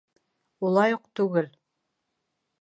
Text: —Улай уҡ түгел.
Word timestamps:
—Улай 0.67 0.95
уҡ 0.95 1.03
түгел. 1.19 1.51